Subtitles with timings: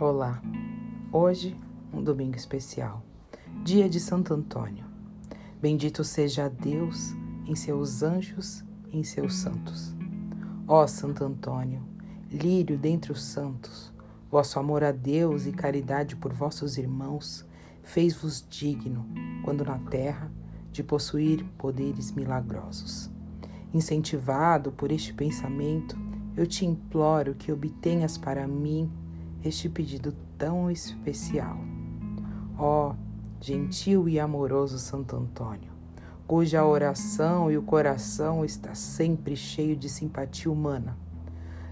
[0.00, 0.42] Olá,
[1.12, 1.56] hoje
[1.92, 3.00] um domingo especial,
[3.62, 4.84] dia de Santo Antônio.
[5.62, 7.12] Bendito seja Deus
[7.46, 9.94] em seus anjos e em seus santos.
[10.66, 11.80] Ó Santo Antônio,
[12.28, 13.92] lírio dentre os santos,
[14.28, 17.46] vosso amor a Deus e caridade por vossos irmãos
[17.84, 19.06] fez-vos digno,
[19.44, 20.28] quando na terra,
[20.72, 23.08] de possuir poderes milagrosos.
[23.72, 25.96] Incentivado por este pensamento,
[26.36, 28.90] eu te imploro que obtenhas para mim
[29.44, 31.58] este pedido tão especial.
[32.58, 32.94] Ó oh,
[33.40, 35.70] gentil e amoroso Santo Antônio,
[36.26, 40.96] cuja oração e o coração está sempre cheio de simpatia humana,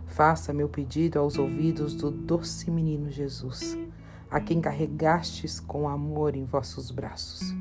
[0.06, 3.78] faça meu pedido aos ouvidos do doce menino Jesus,
[4.30, 7.54] a quem carregastes com amor em vossos braços,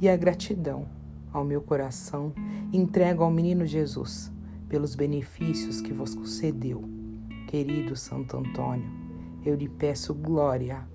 [0.00, 0.86] e a gratidão
[1.32, 2.34] ao meu coração
[2.72, 4.30] entrego ao menino Jesus
[4.68, 6.84] pelos benefícios que vos concedeu,
[7.46, 9.03] querido Santo Antônio
[9.44, 10.86] eu lhe peço glória,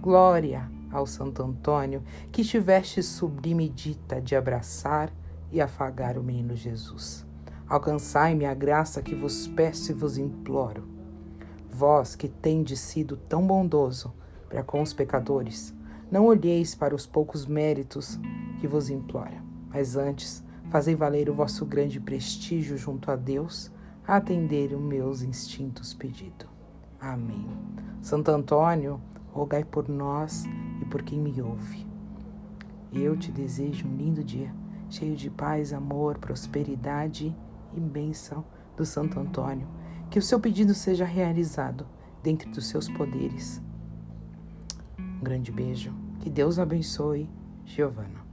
[0.00, 5.12] glória ao Santo Antônio, que tiveste sublime dita de abraçar
[5.50, 7.26] e afagar o menino Jesus.
[7.68, 10.88] Alcançai-me a graça que vos peço e vos imploro.
[11.70, 14.12] Vós que tendes sido tão bondoso
[14.48, 15.74] para com os pecadores,
[16.10, 18.18] não olheis para os poucos méritos
[18.60, 23.70] que vos implora, mas antes fazei valer o vosso grande prestígio junto a Deus
[24.06, 26.59] a atender os meus instintos pedidos.
[27.00, 27.46] Amém.
[28.02, 29.00] Santo Antônio,
[29.32, 30.44] rogai por nós
[30.82, 31.86] e por quem me ouve.
[32.92, 34.54] Eu te desejo um lindo dia,
[34.90, 37.34] cheio de paz, amor, prosperidade
[37.74, 38.44] e bênção
[38.76, 39.66] do Santo Antônio.
[40.10, 41.86] Que o seu pedido seja realizado
[42.22, 43.62] dentro dos seus poderes.
[44.98, 45.94] Um grande beijo.
[46.18, 47.30] Que Deus abençoe.
[47.64, 48.29] Giovana.